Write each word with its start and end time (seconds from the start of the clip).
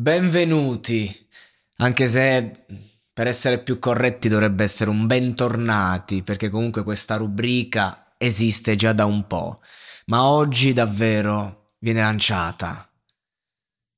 Benvenuti, 0.00 1.26
anche 1.78 2.06
se 2.06 2.66
per 3.12 3.26
essere 3.26 3.58
più 3.58 3.80
corretti 3.80 4.28
dovrebbe 4.28 4.62
essere 4.62 4.90
un 4.90 5.08
bentornati, 5.08 6.22
perché 6.22 6.50
comunque 6.50 6.84
questa 6.84 7.16
rubrica 7.16 8.14
esiste 8.16 8.76
già 8.76 8.92
da 8.92 9.06
un 9.06 9.26
po', 9.26 9.60
ma 10.06 10.22
oggi 10.28 10.72
davvero 10.72 11.72
viene 11.80 12.00
lanciata. 12.00 12.88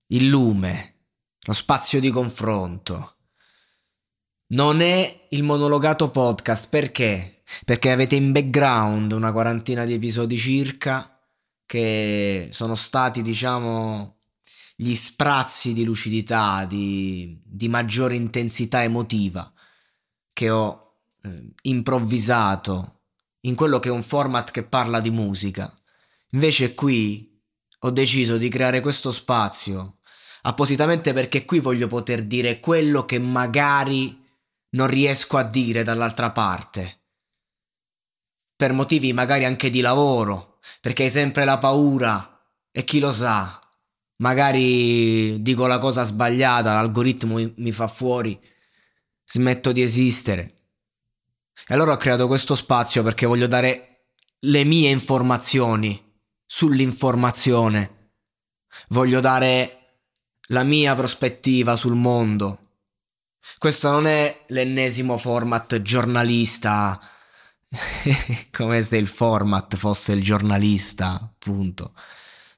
Il 0.06 0.28
lume, 0.28 0.94
lo 1.42 1.52
spazio 1.52 2.00
di 2.00 2.08
confronto. 2.08 3.16
Non 4.52 4.80
è 4.80 5.26
il 5.28 5.42
monologato 5.42 6.08
podcast, 6.08 6.70
perché? 6.70 7.42
Perché 7.66 7.90
avete 7.90 8.14
in 8.14 8.32
background 8.32 9.12
una 9.12 9.32
quarantina 9.32 9.84
di 9.84 9.92
episodi 9.92 10.38
circa 10.38 11.20
che 11.66 12.48
sono 12.52 12.74
stati, 12.74 13.20
diciamo, 13.20 14.19
gli 14.82 14.94
sprazzi 14.94 15.74
di 15.74 15.84
lucidità, 15.84 16.64
di, 16.64 17.38
di 17.44 17.68
maggiore 17.68 18.16
intensità 18.16 18.82
emotiva 18.82 19.52
che 20.32 20.48
ho 20.48 21.02
eh, 21.22 21.52
improvvisato 21.62 23.02
in 23.40 23.54
quello 23.54 23.78
che 23.78 23.90
è 23.90 23.92
un 23.92 24.02
format 24.02 24.50
che 24.50 24.62
parla 24.62 25.00
di 25.00 25.10
musica. 25.10 25.70
Invece 26.30 26.74
qui 26.74 27.42
ho 27.80 27.90
deciso 27.90 28.38
di 28.38 28.48
creare 28.48 28.80
questo 28.80 29.12
spazio 29.12 29.98
appositamente 30.42 31.12
perché 31.12 31.44
qui 31.44 31.58
voglio 31.58 31.86
poter 31.86 32.24
dire 32.24 32.58
quello 32.58 33.04
che 33.04 33.18
magari 33.18 34.18
non 34.70 34.86
riesco 34.86 35.36
a 35.36 35.42
dire 35.42 35.82
dall'altra 35.82 36.30
parte. 36.30 37.00
Per 38.56 38.72
motivi 38.72 39.12
magari 39.12 39.44
anche 39.44 39.68
di 39.68 39.82
lavoro, 39.82 40.58
perché 40.80 41.02
hai 41.02 41.10
sempre 41.10 41.44
la 41.44 41.58
paura 41.58 42.42
e 42.70 42.82
chi 42.84 42.98
lo 42.98 43.12
sa, 43.12 43.59
magari 44.20 45.40
dico 45.42 45.66
la 45.66 45.78
cosa 45.78 46.02
sbagliata, 46.02 46.74
l'algoritmo 46.74 47.38
mi 47.56 47.72
fa 47.72 47.86
fuori, 47.86 48.38
smetto 49.24 49.72
di 49.72 49.82
esistere. 49.82 50.54
E 51.66 51.74
allora 51.74 51.92
ho 51.92 51.96
creato 51.96 52.26
questo 52.26 52.54
spazio 52.54 53.02
perché 53.02 53.26
voglio 53.26 53.46
dare 53.46 54.04
le 54.40 54.64
mie 54.64 54.90
informazioni 54.90 56.02
sull'informazione. 56.46 58.12
Voglio 58.88 59.20
dare 59.20 59.76
la 60.48 60.64
mia 60.64 60.94
prospettiva 60.94 61.76
sul 61.76 61.94
mondo. 61.94 62.58
Questo 63.58 63.90
non 63.90 64.06
è 64.06 64.44
l'ennesimo 64.48 65.18
format 65.18 65.80
giornalista, 65.82 66.98
come 68.50 68.82
se 68.82 68.96
il 68.96 69.08
format 69.08 69.76
fosse 69.76 70.12
il 70.12 70.22
giornalista, 70.22 71.20
appunto 71.20 71.92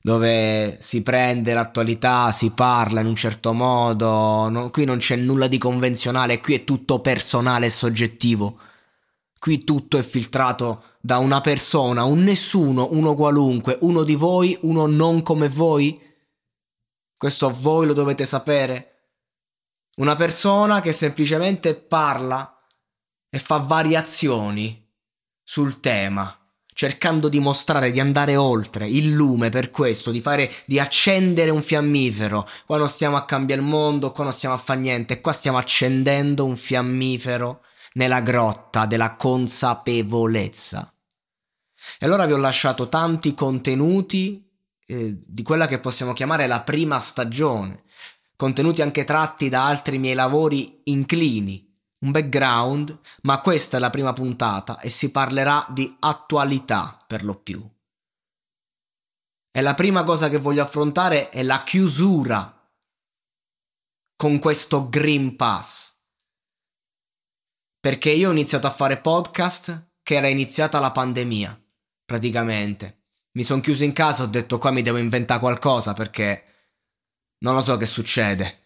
dove 0.04 0.78
si 0.80 1.02
prende 1.02 1.54
l'attualità, 1.54 2.32
si 2.32 2.50
parla 2.50 3.00
in 3.00 3.06
un 3.06 3.14
certo 3.14 3.52
modo, 3.52 4.48
no, 4.48 4.68
qui 4.70 4.84
non 4.84 4.98
c'è 4.98 5.14
nulla 5.14 5.46
di 5.46 5.58
convenzionale, 5.58 6.40
qui 6.40 6.54
è 6.54 6.64
tutto 6.64 7.00
personale 7.00 7.66
e 7.66 7.70
soggettivo. 7.70 8.58
Qui 9.38 9.64
tutto 9.64 9.98
è 9.98 10.02
filtrato 10.02 10.96
da 11.00 11.18
una 11.18 11.40
persona, 11.40 12.04
un 12.04 12.22
nessuno, 12.22 12.88
uno 12.92 13.14
qualunque, 13.14 13.76
uno 13.80 14.02
di 14.02 14.14
voi, 14.14 14.58
uno 14.62 14.86
non 14.86 15.22
come 15.22 15.48
voi. 15.48 16.00
Questo 17.16 17.50
voi 17.50 17.86
lo 17.86 17.92
dovete 17.92 18.24
sapere. 18.24 18.88
Una 19.96 20.16
persona 20.16 20.80
che 20.80 20.92
semplicemente 20.92 21.74
parla 21.74 22.56
e 23.28 23.38
fa 23.38 23.58
variazioni 23.58 24.88
sul 25.42 25.80
tema 25.80 26.41
cercando 26.74 27.28
di 27.28 27.38
mostrare 27.38 27.90
di 27.90 28.00
andare 28.00 28.36
oltre 28.36 28.88
il 28.88 29.10
lume 29.10 29.50
per 29.50 29.70
questo, 29.70 30.10
di 30.10 30.20
fare 30.20 30.52
di 30.66 30.78
accendere 30.78 31.50
un 31.50 31.62
fiammifero. 31.62 32.48
Qua 32.66 32.78
non 32.78 32.88
stiamo 32.88 33.16
a 33.16 33.24
cambiare 33.24 33.60
il 33.60 33.66
mondo, 33.66 34.12
qua 34.12 34.24
non 34.24 34.32
stiamo 34.32 34.54
a 34.54 34.58
fare 34.58 34.80
niente, 34.80 35.20
qua 35.20 35.32
stiamo 35.32 35.58
accendendo 35.58 36.44
un 36.44 36.56
fiammifero 36.56 37.62
nella 37.94 38.20
grotta 38.20 38.86
della 38.86 39.16
consapevolezza. 39.16 40.92
E 41.98 42.06
allora 42.06 42.26
vi 42.26 42.32
ho 42.32 42.38
lasciato 42.38 42.88
tanti 42.88 43.34
contenuti 43.34 44.48
eh, 44.86 45.18
di 45.24 45.42
quella 45.42 45.66
che 45.66 45.78
possiamo 45.78 46.12
chiamare 46.12 46.46
la 46.46 46.62
prima 46.62 46.98
stagione, 47.00 47.82
contenuti 48.36 48.82
anche 48.82 49.04
tratti 49.04 49.48
da 49.48 49.66
altri 49.66 49.98
miei 49.98 50.14
lavori 50.14 50.80
inclini 50.84 51.70
un 52.02 52.10
background, 52.10 52.98
ma 53.22 53.40
questa 53.40 53.76
è 53.76 53.80
la 53.80 53.90
prima 53.90 54.12
puntata 54.12 54.78
e 54.80 54.88
si 54.88 55.10
parlerà 55.10 55.66
di 55.70 55.96
attualità 56.00 57.02
per 57.06 57.24
lo 57.24 57.36
più. 57.36 57.68
E 59.54 59.60
la 59.60 59.74
prima 59.74 60.02
cosa 60.02 60.28
che 60.28 60.38
voglio 60.38 60.62
affrontare 60.62 61.28
è 61.30 61.42
la 61.42 61.62
chiusura 61.62 62.70
con 64.16 64.38
questo 64.38 64.88
Green 64.88 65.36
Pass. 65.36 65.90
Perché 67.78 68.10
io 68.10 68.28
ho 68.28 68.32
iniziato 68.32 68.66
a 68.66 68.70
fare 68.70 68.98
podcast 68.98 69.90
che 70.02 70.14
era 70.14 70.28
iniziata 70.28 70.80
la 70.80 70.90
pandemia, 70.90 71.60
praticamente. 72.04 73.00
Mi 73.32 73.42
sono 73.42 73.60
chiuso 73.60 73.84
in 73.84 73.92
casa, 73.92 74.22
ho 74.22 74.26
detto 74.26 74.58
qua 74.58 74.70
mi 74.70 74.82
devo 74.82 74.98
inventare 74.98 75.40
qualcosa 75.40 75.92
perché 75.92 76.44
non 77.38 77.54
lo 77.54 77.60
so 77.60 77.76
che 77.76 77.86
succede. 77.86 78.60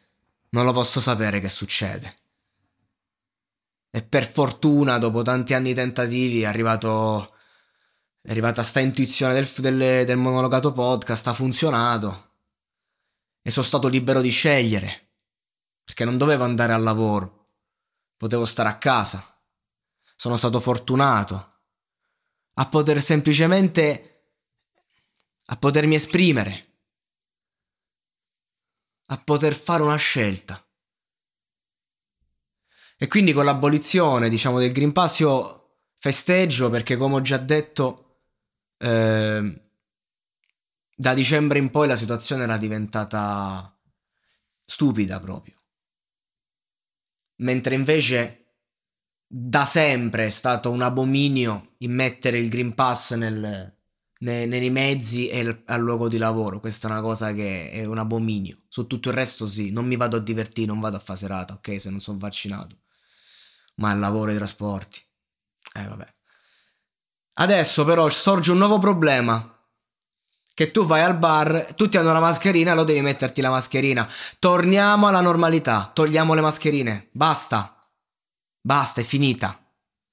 Non 0.51 0.65
lo 0.65 0.73
posso 0.73 1.01
sapere 1.01 1.41
che 1.41 1.49
succede. 1.49 2.15
E 3.97 4.03
per 4.03 4.27
fortuna, 4.27 4.99
dopo 4.99 5.23
tanti 5.23 5.55
anni 5.55 5.69
di 5.69 5.75
tentativi, 5.75 6.43
è 6.43 6.45
arrivato. 6.45 7.35
È 8.21 8.31
arrivata 8.31 8.63
sta 8.63 8.79
intuizione 8.79 9.33
del, 9.33 9.49
del, 9.57 10.05
del 10.05 10.17
monologato 10.19 10.71
podcast, 10.71 11.27
ha 11.29 11.33
funzionato. 11.33 12.33
E 13.41 13.51
sono 13.51 13.65
stato 13.65 13.89
libero 13.89 14.21
di 14.21 14.29
scegliere. 14.29 15.13
Perché 15.83 16.05
non 16.05 16.19
dovevo 16.19 16.45
andare 16.45 16.75
al 16.75 16.83
lavoro. 16.83 17.53
Potevo 18.19 18.45
stare 18.45 18.69
a 18.69 18.77
casa. 18.77 19.25
Sono 20.15 20.37
stato 20.37 20.61
fortunato. 20.61 21.61
A 22.53 22.69
poter 22.69 23.01
semplicemente. 23.01 24.35
a 25.47 25.57
potermi 25.57 25.95
esprimere. 25.95 26.81
A 29.07 29.17
poter 29.17 29.55
fare 29.55 29.83
una 29.83 29.97
scelta. 29.97 30.66
E 32.99 33.09
quindi 33.09 33.33
con 33.33 33.45
l'abolizione, 33.45 34.31
diciamo, 34.31 34.59
del 34.59 34.73
Green 34.73 34.93
Pass 34.93 35.19
io 35.19 35.57
festeggio 35.99 36.71
perché, 36.71 36.97
come 36.97 37.17
ho 37.17 37.21
già 37.21 37.37
detto, 37.37 38.21
eh, 38.79 39.61
da 40.97 41.15
dicembre 41.15 41.59
in 41.59 41.71
poi 41.71 41.89
la 41.89 41.97
situazione 41.97 42.45
era 42.45 42.57
diventata 42.57 43.79
stupida 44.65 45.21
proprio. 45.21 45.55
Mentre 47.39 47.75
invece 47.75 48.45
da 49.27 49.67
sempre 49.67 50.27
è 50.27 50.31
stato 50.31 50.71
un 50.71 50.81
abominio 50.81 51.75
immettere 51.79 52.39
il 52.39 52.49
Green 52.49 52.75
Pass 52.75 53.15
nel, 53.15 53.77
nei, 54.21 54.47
nei, 54.47 54.71
mezzi 54.71 55.29
e 55.29 55.63
al 55.67 55.81
luogo 55.83 56.09
di 56.09 56.17
lavoro. 56.17 56.61
Questa 56.61 56.89
è 56.89 56.91
una 56.91 57.03
cosa 57.03 57.35
che 57.35 57.71
è 57.73 57.85
un 57.85 57.99
abominio. 57.99 58.63
Su 58.69 58.87
tutto 58.87 59.11
il 59.11 59.15
resto 59.15 59.47
sì, 59.47 59.71
non 59.71 59.87
mi 59.87 59.97
vado 59.97 60.17
a 60.17 60.21
divertire, 60.21 60.67
non 60.67 60.81
vado 60.81 60.97
a 60.97 61.01
fare 61.01 61.19
serata, 61.19 61.55
ok, 61.55 61.79
se 61.79 61.91
non 61.91 62.01
sono 62.01 62.17
vaccinato 62.17 62.85
ma 63.77 63.91
al 63.91 63.99
lavoro 63.99 64.29
e 64.29 64.33
ai 64.33 64.39
trasporti. 64.39 65.01
Eh 65.75 65.87
vabbè. 65.87 66.15
Adesso 67.39 67.85
però 67.85 68.09
sorge 68.09 68.51
un 68.51 68.59
nuovo 68.59 68.79
problema. 68.79 69.51
Che 70.55 70.71
tu 70.71 70.87
vai 70.87 71.03
al 71.03 71.19
bar, 71.19 71.75
tutti 71.75 71.99
hanno 71.99 72.13
la 72.13 72.21
mascherina, 72.21 72.73
lo 72.73 72.85
devi 72.85 73.03
metterti 73.03 73.43
la 73.43 73.51
mascherina. 73.51 74.11
Torniamo 74.39 75.07
alla 75.07 75.21
normalità, 75.21 75.91
togliamo 75.93 76.33
le 76.33 76.41
mascherine. 76.41 77.09
Basta. 77.13 77.79
Basta, 78.63 79.03
è 79.03 79.05
finita. 79.05 79.61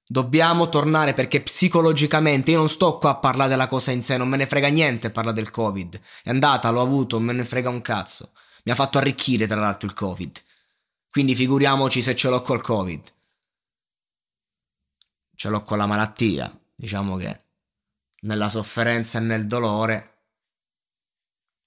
Dobbiamo 0.06 0.68
tornare 0.68 1.14
perché 1.14 1.40
psicologicamente 1.40 2.50
io 2.50 2.58
non 2.58 2.68
sto 2.68 2.98
qua 2.98 3.10
a 3.10 3.16
parlare 3.16 3.48
della 3.48 3.68
cosa 3.68 3.90
in 3.90 4.02
sé, 4.02 4.18
non 4.18 4.28
me 4.28 4.36
ne 4.36 4.46
frega 4.46 4.68
niente 4.68 5.10
parlare 5.10 5.36
del 5.36 5.50
Covid. 5.50 5.98
È 6.22 6.28
andata, 6.28 6.70
l'ho 6.70 6.82
avuto, 6.82 7.16
non 7.16 7.24
me 7.24 7.32
ne 7.32 7.44
frega 7.44 7.70
un 7.70 7.80
cazzo. 7.80 8.32
Mi 8.64 8.72
ha 8.72 8.74
fatto 8.74 8.98
arricchire 8.98 9.46
tra 9.46 9.60
l'altro 9.60 9.88
il 9.88 9.94
Covid. 9.94 10.42
Quindi 11.10 11.34
figuriamoci 11.34 12.02
se 12.02 12.14
ce 12.14 12.28
l'ho 12.28 12.42
col 12.42 12.60
Covid. 12.60 13.13
Ce 15.34 15.48
l'ho 15.48 15.62
con 15.62 15.78
la 15.78 15.86
malattia. 15.86 16.50
Diciamo 16.74 17.16
che 17.16 17.44
nella 18.22 18.48
sofferenza 18.48 19.18
e 19.18 19.22
nel 19.22 19.46
dolore 19.46 20.10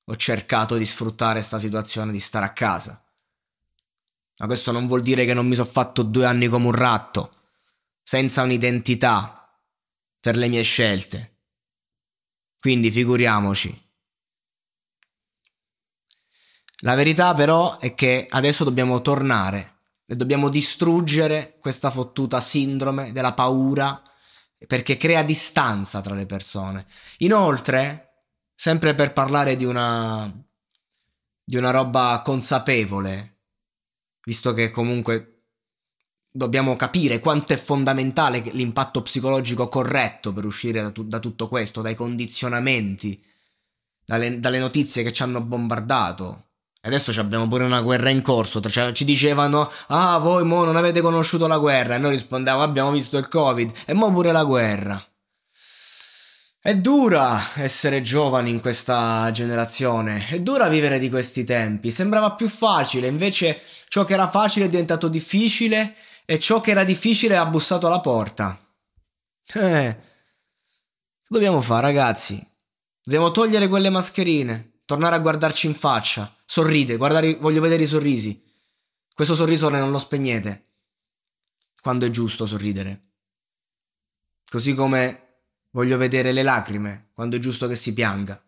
ho 0.06 0.16
cercato 0.16 0.78
di 0.78 0.86
sfruttare 0.86 1.34
questa 1.34 1.60
situazione 1.60 2.12
di 2.12 2.20
stare 2.20 2.46
a 2.46 2.54
casa. 2.54 3.04
Ma 4.40 4.46
questo 4.46 4.72
non 4.72 4.88
vuol 4.88 5.02
dire 5.02 5.26
che 5.26 5.34
non 5.34 5.48
mi 5.48 5.56
sono 5.56 5.68
fatto 5.68 6.04
due 6.04 6.26
anni 6.26 6.48
come 6.48 6.68
un 6.68 6.74
ratto, 6.74 7.32
senza 8.04 8.44
un'identità 8.44 9.62
per 10.20 10.38
le 10.38 10.48
mie 10.48 10.62
scelte. 10.62 11.40
Quindi 12.60 12.92
figuriamoci. 12.92 13.86
La 16.82 16.96
verità 16.96 17.34
però 17.34 17.80
è 17.80 17.96
che 17.96 18.28
adesso 18.30 18.64
dobbiamo 18.64 19.02
tornare 19.02 19.77
e 20.08 20.16
dobbiamo 20.16 20.50
distruggere 20.50 21.58
questa 21.60 21.92
fottuta 21.92 22.40
sindrome 22.40 23.12
della 23.12 23.34
paura 23.34 24.02
perché 24.66 24.98
crea 24.98 25.22
distanza 25.22 26.02
tra 26.02 26.16
le 26.16 26.26
persone. 26.26 26.86
Inoltre, 27.18 28.24
sempre 28.56 28.96
per 28.96 29.14
parlare 29.14 29.56
di 29.56 29.66
una 29.66 30.34
di 31.50 31.56
una 31.56 31.72
roba 31.72 32.22
consapevole, 32.26 33.38
visto 34.26 34.54
che 34.54 34.70
comunque 34.70 35.44
dobbiamo 36.30 36.76
capire 36.76 37.20
quanto 37.20 37.54
è 37.54 37.58
fondamentale 37.58 38.40
l'impatto 38.52 39.02
psicologico 39.02 39.70
corretto 39.70 40.34
per 40.34 40.44
uscire 40.44 40.82
da, 40.82 40.92
tu- 40.92 41.06
da 41.06 41.20
tutto 41.20 41.48
questo, 41.48 41.82
dai 41.82 41.96
condizionamenti, 41.96 43.24
dalle, 44.04 44.42
dalle 44.42 44.60
notizie 44.60 45.04
che 45.04 45.14
ci 45.14 45.24
hanno 45.24 45.42
bombardato 45.42 46.47
Adesso 46.88 47.12
abbiamo 47.20 47.50
pure 47.50 47.66
una 47.66 47.82
guerra 47.82 48.10
in 48.10 48.22
corso. 48.22 48.62
Cioè, 48.62 48.94
ci 48.94 49.04
dicevano: 49.04 49.70
Ah, 49.88 50.18
voi 50.20 50.46
mo 50.46 50.64
non 50.64 50.78
avete 50.78 51.02
conosciuto 51.02 51.46
la 51.46 51.58
guerra. 51.58 51.96
E 51.96 51.98
noi 51.98 52.12
rispondevamo: 52.12 52.64
Abbiamo 52.64 52.92
visto 52.92 53.18
il 53.18 53.28
Covid. 53.28 53.72
E 53.86 53.94
mo 53.94 54.12
pure 54.12 54.32
la 54.32 54.46
guerra. 54.46 55.06
È 56.60 56.76
dura 56.76 57.40
essere 57.56 58.02
giovani 58.02 58.52
in 58.52 58.62
questa 58.62 59.30
generazione. 59.32 60.28
È 60.30 60.40
dura 60.40 60.70
vivere 60.70 60.98
di 60.98 61.10
questi 61.10 61.44
tempi. 61.44 61.92
Sembrava 61.92 62.34
più 62.34 62.48
facile. 62.48 63.08
Invece, 63.08 63.62
ciò 63.90 64.06
che 64.06 64.14
era 64.14 64.30
facile 64.30 64.66
è 64.66 64.70
diventato 64.70 65.10
difficile. 65.10 65.94
E 66.26 66.40
ciò 66.40 66.62
che 66.62 66.72
era 66.72 66.86
difficile 66.86 67.36
ha 67.36 67.46
bussato 67.46 67.88
alla 67.88 68.00
porta. 68.00 68.58
Eh. 69.54 69.98
Dobbiamo 71.28 71.60
fare, 71.60 71.82
ragazzi? 71.82 72.42
Dobbiamo 73.04 73.32
togliere 73.32 73.68
quelle 73.68 73.90
mascherine. 73.90 74.80
Tornare 74.86 75.16
a 75.16 75.20
guardarci 75.20 75.68
in 75.68 75.76
faccia 75.76 76.32
Sorride, 76.58 76.98
guardare, 76.98 77.36
voglio 77.36 77.62
vedere 77.62 77.84
i 77.84 77.86
sorrisi. 77.86 78.44
Questo 79.14 79.36
sorriso 79.36 79.70
non 79.70 79.92
lo 79.92 80.00
spegnete. 80.00 80.70
Quando 81.80 82.08
è 82.08 82.10
giusto 82.10 82.48
sorridere. 82.48 83.10
Così 84.50 84.74
come 84.74 85.44
voglio 85.70 85.98
vedere 85.98 86.32
le 86.32 86.42
lacrime, 86.42 87.12
quando 87.14 87.36
è 87.36 87.40
giusto 87.40 87.68
che 87.68 87.76
si 87.76 87.94
pianga. 87.94 88.44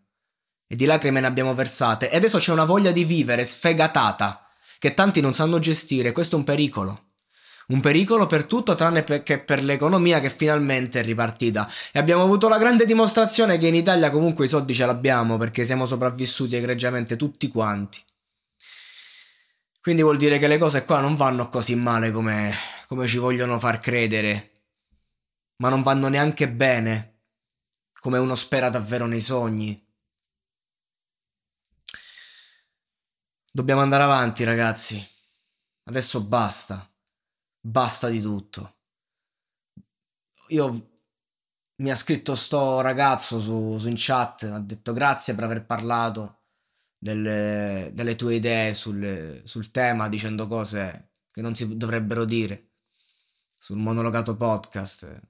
E 0.65 0.75
di 0.75 0.85
lacrime 0.85 1.19
ne 1.19 1.27
abbiamo 1.27 1.53
versate. 1.53 2.09
E 2.09 2.15
adesso 2.15 2.39
c'è 2.39 2.51
una 2.51 2.65
voglia 2.65 2.89
di 2.89 3.03
vivere 3.05 3.45
sfegatata, 3.45 4.49
che 4.79 4.95
tanti 4.95 5.21
non 5.21 5.35
sanno 5.35 5.59
gestire. 5.59 6.11
Questo 6.11 6.35
è 6.35 6.39
un 6.39 6.45
pericolo. 6.45 7.08
Un 7.69 7.81
pericolo 7.81 8.25
per 8.25 8.45
tutto 8.45 8.73
tranne 8.73 9.03
che 9.03 9.39
per 9.39 9.63
l'economia 9.63 10.19
che 10.19 10.31
finalmente 10.31 11.01
è 11.01 11.03
ripartita. 11.03 11.69
E 11.91 11.99
abbiamo 11.99 12.23
avuto 12.23 12.47
la 12.47 12.57
grande 12.57 12.85
dimostrazione 12.85 13.59
che 13.59 13.67
in 13.67 13.75
Italia 13.75 14.09
comunque 14.09 14.45
i 14.45 14.47
soldi 14.47 14.73
ce 14.73 14.87
l'abbiamo 14.87 15.37
perché 15.37 15.63
siamo 15.65 15.85
sopravvissuti 15.85 16.55
egregiamente 16.55 17.15
tutti 17.15 17.47
quanti. 17.47 18.03
Quindi 19.81 20.01
vuol 20.01 20.17
dire 20.17 20.39
che 20.39 20.47
le 20.47 20.57
cose 20.57 20.83
qua 20.83 20.99
non 20.99 21.15
vanno 21.15 21.47
così 21.47 21.75
male 21.75 22.11
come, 22.11 22.53
come 22.87 23.05
ci 23.05 23.17
vogliono 23.17 23.59
far 23.59 23.77
credere, 23.77 24.51
ma 25.57 25.69
non 25.69 25.83
vanno 25.83 26.07
neanche 26.07 26.49
bene 26.49 27.19
come 27.99 28.17
uno 28.17 28.35
spera 28.35 28.69
davvero 28.69 29.05
nei 29.05 29.21
sogni. 29.21 29.87
Dobbiamo 33.51 33.81
andare 33.81 34.03
avanti, 34.03 34.43
ragazzi. 34.43 35.07
Adesso 35.83 36.21
basta 36.23 36.88
basta 37.59 38.09
di 38.09 38.21
tutto. 38.21 38.77
Io 40.49 40.91
mi 41.77 41.91
ha 41.91 41.95
scritto 41.95 42.35
sto 42.35 42.81
ragazzo 42.81 43.39
su, 43.39 43.77
su 43.77 43.87
in 43.87 43.95
chat, 43.97 44.49
mi 44.49 44.55
ha 44.55 44.59
detto 44.59 44.93
grazie 44.93 45.35
per 45.35 45.43
aver 45.43 45.65
parlato 45.65 46.41
delle, 46.97 47.91
delle 47.93 48.15
tue 48.15 48.35
idee 48.35 48.73
sul, 48.73 49.41
sul, 49.45 49.71
tema, 49.71 50.09
dicendo 50.09 50.47
cose 50.47 51.11
che 51.31 51.41
non 51.41 51.55
si 51.55 51.77
dovrebbero 51.77 52.25
dire 52.25 52.71
sul 53.55 53.77
monologato 53.77 54.35
podcast. 54.35 55.21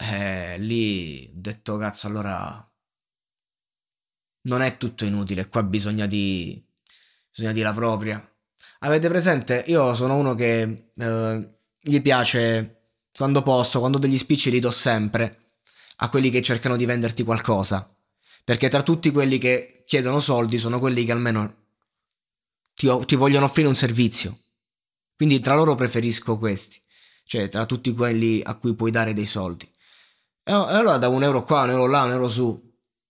Eh, 0.00 0.58
lì 0.58 1.28
ho 1.28 1.40
detto 1.40 1.76
cazzo 1.76 2.06
allora 2.06 2.64
non 4.42 4.62
è 4.62 4.76
tutto 4.76 5.04
inutile, 5.04 5.48
qua 5.48 5.62
bisogna 5.62 6.06
di 6.06 6.64
bisogna 7.30 7.52
dire 7.52 7.66
la 7.66 7.74
propria 7.74 8.37
Avete 8.80 9.08
presente? 9.08 9.64
Io 9.66 9.94
sono 9.94 10.16
uno 10.16 10.34
che 10.34 10.90
eh, 10.96 11.48
gli 11.80 12.00
piace 12.00 12.78
quando 13.16 13.42
posso, 13.42 13.80
quando 13.80 13.98
degli 13.98 14.16
spicci 14.16 14.50
li 14.50 14.60
do 14.60 14.70
sempre 14.70 15.52
a 15.96 16.08
quelli 16.08 16.30
che 16.30 16.42
cercano 16.42 16.76
di 16.76 16.86
venderti 16.86 17.24
qualcosa. 17.24 17.88
Perché 18.44 18.68
tra 18.68 18.82
tutti 18.82 19.10
quelli 19.10 19.38
che 19.38 19.82
chiedono 19.86 20.20
soldi 20.20 20.58
sono 20.58 20.78
quelli 20.78 21.04
che 21.04 21.12
almeno 21.12 21.54
ti, 22.74 22.88
ti 23.04 23.16
vogliono 23.16 23.46
offrire 23.46 23.68
un 23.68 23.74
servizio. 23.74 24.38
Quindi 25.16 25.40
tra 25.40 25.54
loro 25.54 25.74
preferisco 25.74 26.38
questi. 26.38 26.80
Cioè 27.24 27.48
tra 27.48 27.66
tutti 27.66 27.92
quelli 27.92 28.40
a 28.42 28.54
cui 28.54 28.74
puoi 28.74 28.90
dare 28.90 29.12
dei 29.12 29.26
soldi. 29.26 29.70
E 30.44 30.52
allora 30.52 30.96
da 30.96 31.08
un 31.08 31.22
euro 31.22 31.42
qua, 31.42 31.62
un 31.62 31.70
euro 31.70 31.86
là, 31.86 32.04
un 32.04 32.12
euro 32.12 32.28
su. 32.28 32.66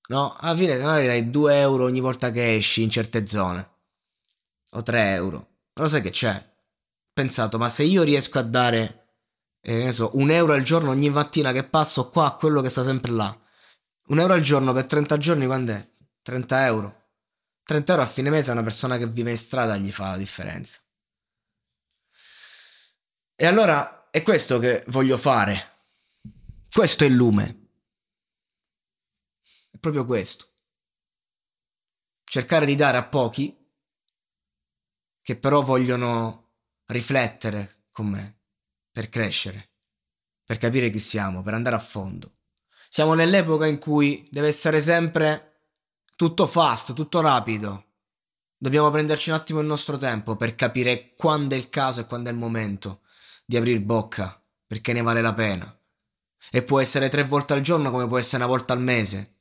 No, 0.09 0.35
alla 0.41 0.57
fine 0.57 0.79
magari 0.79 1.07
dai 1.07 1.31
2 1.31 1.59
euro 1.59 1.85
ogni 1.85 2.01
volta 2.01 2.33
che 2.33 2.57
esci 2.57 2.83
in 2.83 2.91
certe 2.91 3.27
zone. 3.27 3.77
O 4.73 4.83
3 4.83 5.13
euro. 5.15 5.57
Lo 5.75 5.89
sai 5.89 6.03
che 6.03 6.11
c'è? 6.11 6.35
Ho 6.35 7.11
pensato, 7.13 7.59
ma 7.59 7.69
se 7.69 7.85
io 7.85 8.03
riesco 8.03 8.39
a 8.39 8.43
dare, 8.43 9.15
eh, 9.61 9.93
so, 9.93 10.11
un 10.15 10.31
euro 10.31 10.53
al 10.53 10.63
giorno 10.63 10.91
ogni 10.91 11.11
mattina 11.11 11.53
che 11.53 11.65
passo 11.65 12.11
qua 12.11 12.27
a 12.27 12.35
quello 12.35 12.61
che 12.61 12.69
sta 12.69 12.83
sempre 12.83 13.11
là, 13.13 13.41
un 14.09 14.19
euro 14.19 14.35
al 14.35 14.41
giorno 14.41 14.73
per 14.73 14.87
30 14.87 15.17
giorni 15.19 15.47
quando 15.47 15.73
è? 15.73 15.91
30 16.23 16.67
euro. 16.67 16.97
30 17.63 17.93
euro 17.93 18.05
a 18.05 18.09
fine 18.09 18.31
mese 18.31 18.51
a 18.51 18.55
una 18.55 18.63
persona 18.63 18.97
che 18.97 19.07
vive 19.07 19.31
in 19.31 19.37
strada 19.37 19.77
gli 19.77 19.93
fa 19.93 20.11
la 20.11 20.17
differenza. 20.17 20.81
E 23.37 23.47
allora 23.47 24.09
è 24.11 24.23
questo 24.23 24.59
che 24.59 24.85
voglio 24.89 25.19
fare. 25.19 25.77
Questo 26.71 27.05
è 27.05 27.07
il 27.07 27.15
lume. 27.15 27.69
È 29.71 29.77
proprio 29.79 30.05
questo. 30.05 30.47
Cercare 32.25 32.67
di 32.67 32.75
dare 32.75 32.97
a 32.97 33.07
pochi 33.07 33.58
che 35.29 35.37
però 35.37 35.61
vogliono 35.61 36.53
riflettere 36.87 37.89
con 37.93 38.07
me 38.07 38.39
per 38.91 39.11
crescere, 39.11 39.73
per 40.43 40.57
capire 40.57 40.89
chi 40.89 40.99
siamo, 40.99 41.43
per 41.43 41.53
andare 41.53 41.77
a 41.77 41.81
fondo. 41.81 42.37
Siamo 42.89 43.13
nell'epoca 43.13 43.67
in 43.67 43.77
cui 43.77 44.27
deve 44.31 44.47
essere 44.47 44.81
sempre 44.81 45.65
tutto 46.17 46.47
fast, 46.47 46.95
tutto 46.95 47.21
rapido. 47.21 47.97
Dobbiamo 48.57 48.89
prenderci 48.91 49.29
un 49.29 49.37
attimo 49.37 49.61
il 49.61 49.67
nostro 49.67 49.99
tempo 49.99 50.35
per 50.35 50.55
capire 50.55 51.13
quando 51.15 51.55
è 51.55 51.59
il 51.59 51.69
caso 51.69 52.01
e 52.01 52.07
quando 52.07 52.31
è 52.31 52.33
il 52.33 52.39
momento 52.39 53.03
di 53.45 53.59
aprire 53.59 53.83
bocca, 53.83 54.43
perché 54.67 54.95
ne 54.95 55.03
vale 55.03 55.21
la 55.21 55.35
pena. 55.35 55.79
E 56.51 56.63
può 56.63 56.81
essere 56.81 57.11
tre 57.11 57.25
volte 57.25 57.53
al 57.53 57.61
giorno 57.61 57.91
come 57.91 58.09
può 58.09 58.17
essere 58.17 58.43
una 58.43 58.51
volta 58.51 58.73
al 58.73 58.81
mese. 58.81 59.41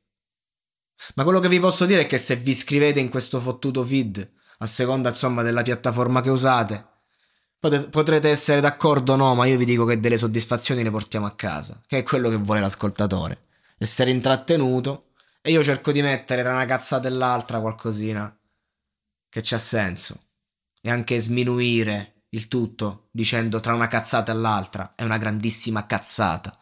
Ma 1.16 1.24
quello 1.24 1.40
che 1.40 1.48
vi 1.48 1.62
posso 1.62 1.86
dire 1.86 2.02
è 2.02 2.08
che 2.08 2.18
se 2.18 2.36
vi 2.36 2.50
iscrivete 2.50 3.00
in 3.00 3.08
questo 3.08 3.40
fottuto 3.40 3.86
feed 3.86 4.36
a 4.58 4.68
seconda 4.68 5.10
insomma 5.10 5.42
della 5.42 5.62
piattaforma 5.62 6.22
che 6.22 6.30
usate. 6.30 6.86
Potrete 7.60 8.30
essere 8.30 8.62
d'accordo 8.62 9.14
o 9.14 9.16
no, 9.16 9.36
ma 9.36 9.46
io 9.46 9.58
vi 9.58 9.66
dico 9.66 9.86
che 9.86 10.00
delle 10.00 10.18
soddisfazioni 10.18 10.84
le 10.84 10.92
portiamo 10.92 11.26
a 11.26 11.36
casa, 11.36 11.82
che 11.86 12.00
è 12.00 12.04
quello 12.04 12.30
che 12.30 12.38
vuole 12.38 12.60
l'ascoltatore. 12.60 13.46
Essere 13.78 14.12
intrattenuto 14.12 15.12
e 15.42 15.52
io 15.52 15.64
cerco 15.64 15.92
di 15.92 16.02
mettere 16.02 16.44
tra 16.44 16.54
una 16.54 16.66
cazzata 16.66 17.08
e 17.08 17.12
l'altra 17.12 17.60
qualcosina 17.60 18.36
che 19.30 19.42
c'ha 19.44 19.58
senso 19.58 20.20
e 20.82 20.90
anche 20.90 21.20
sminuire 21.20 22.24
il 22.30 22.48
tutto 22.48 23.10
dicendo 23.12 23.60
tra 23.60 23.74
una 23.74 23.88
cazzata 23.88 24.32
e 24.32 24.36
l'altra 24.36 24.94
è 24.96 25.04
una 25.04 25.18
grandissima 25.18 25.86
cazzata. 25.86 26.58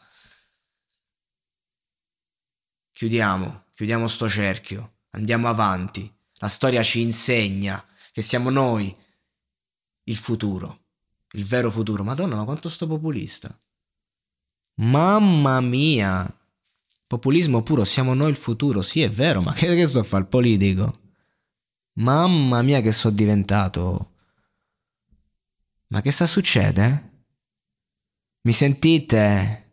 Chiudiamo, 2.92 3.66
chiudiamo 3.74 4.08
sto 4.08 4.30
cerchio, 4.30 5.00
andiamo 5.12 5.50
avanti. 5.50 6.15
La 6.46 6.52
storia 6.52 6.84
ci 6.84 7.02
insegna 7.02 7.84
che 8.12 8.22
siamo 8.22 8.52
noi 8.52 8.96
il 10.04 10.16
futuro, 10.16 10.84
il 11.32 11.44
vero 11.44 11.72
futuro. 11.72 12.04
Madonna, 12.04 12.36
ma 12.36 12.44
quanto 12.44 12.70
sto 12.70 12.86
populista. 12.86 13.58
Mamma 14.76 15.60
mia. 15.62 16.32
Populismo 17.08 17.64
puro, 17.64 17.84
siamo 17.84 18.14
noi 18.14 18.30
il 18.30 18.36
futuro. 18.36 18.84
Sì, 18.84 19.02
è 19.02 19.10
vero, 19.10 19.42
ma 19.42 19.54
che, 19.54 19.74
che 19.74 19.88
sto 19.88 19.98
a 19.98 20.04
fare 20.04 20.22
il 20.22 20.30
politico? 20.30 21.00
Mamma 21.94 22.62
mia 22.62 22.80
che 22.82 22.92
sono 22.92 23.16
diventato. 23.16 24.14
Ma 25.88 26.02
che 26.02 26.12
sta 26.12 26.28
succedendo? 26.28 27.10
Mi 28.42 28.52
sentite? 28.52 29.65